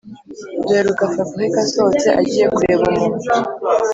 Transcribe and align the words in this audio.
duheruka 0.61 1.03
fabric 1.13 1.53
asohotse 1.65 2.07
agihe 2.19 2.45
kureba 2.55 2.83
umuntu 2.91 3.29